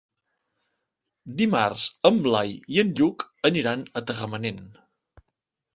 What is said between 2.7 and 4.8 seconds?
i en Lluc aniran a Tagamanent.